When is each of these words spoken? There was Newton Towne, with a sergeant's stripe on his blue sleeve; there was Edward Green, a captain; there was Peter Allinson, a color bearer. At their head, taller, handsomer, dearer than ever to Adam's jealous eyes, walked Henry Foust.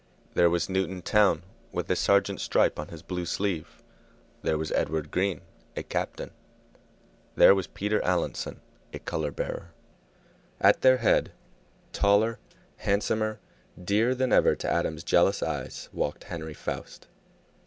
There 0.33 0.49
was 0.49 0.67
Newton 0.67 1.03
Towne, 1.03 1.43
with 1.71 1.87
a 1.91 1.95
sergeant's 1.95 2.41
stripe 2.41 2.79
on 2.79 2.87
his 2.87 3.03
blue 3.03 3.27
sleeve; 3.27 3.83
there 4.41 4.57
was 4.57 4.71
Edward 4.71 5.11
Green, 5.11 5.41
a 5.75 5.83
captain; 5.83 6.31
there 7.35 7.53
was 7.53 7.67
Peter 7.67 8.03
Allinson, 8.03 8.61
a 8.93 8.97
color 8.97 9.29
bearer. 9.29 9.73
At 10.59 10.81
their 10.81 10.97
head, 10.97 11.33
taller, 11.93 12.39
handsomer, 12.77 13.39
dearer 13.79 14.15
than 14.15 14.33
ever 14.33 14.55
to 14.55 14.71
Adam's 14.71 15.03
jealous 15.03 15.43
eyes, 15.43 15.87
walked 15.93 16.23
Henry 16.23 16.55
Foust. 16.55 17.05